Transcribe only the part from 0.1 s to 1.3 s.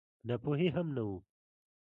ناپوهي هم نه وه.